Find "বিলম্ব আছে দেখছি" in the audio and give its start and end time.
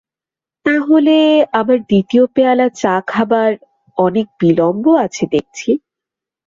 4.39-5.69